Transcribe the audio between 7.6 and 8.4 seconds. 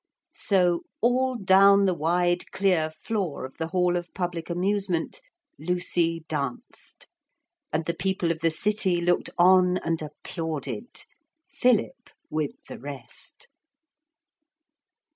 And the people of